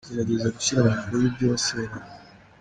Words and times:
Gerageza 0.09 0.47
gushyira 0.55 0.79
mu 0.85 0.89
bikorwa 0.93 1.25
ibyo 1.29 1.45
waseranye. 1.51 2.11